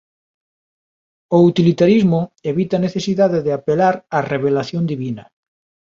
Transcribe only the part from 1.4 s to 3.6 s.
utilitarismo evita a necesidade de